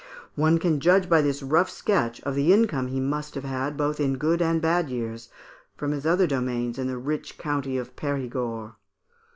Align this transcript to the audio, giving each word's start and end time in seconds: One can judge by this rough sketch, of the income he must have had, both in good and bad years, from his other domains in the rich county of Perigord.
One 0.33 0.57
can 0.57 0.79
judge 0.79 1.07
by 1.07 1.21
this 1.21 1.43
rough 1.43 1.69
sketch, 1.69 2.21
of 2.21 2.33
the 2.33 2.51
income 2.51 2.87
he 2.87 2.99
must 2.99 3.35
have 3.35 3.43
had, 3.43 3.77
both 3.77 3.99
in 3.99 4.17
good 4.17 4.41
and 4.41 4.59
bad 4.59 4.89
years, 4.89 5.29
from 5.77 5.91
his 5.91 6.07
other 6.07 6.25
domains 6.25 6.79
in 6.79 6.87
the 6.87 6.97
rich 6.97 7.37
county 7.37 7.77
of 7.77 7.95
Perigord. 7.95 8.71